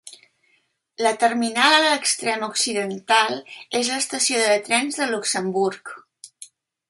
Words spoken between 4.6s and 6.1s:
trens de Luxemburg.